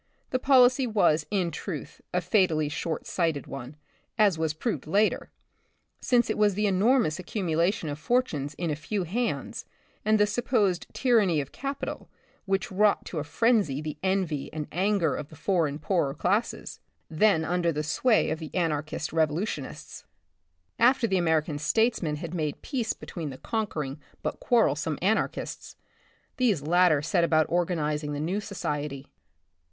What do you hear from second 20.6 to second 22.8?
54 The Republic of the Future. After the American statesmen had made